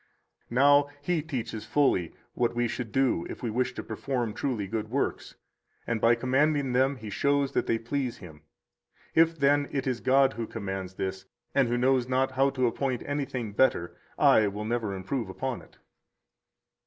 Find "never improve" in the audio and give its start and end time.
14.65-15.29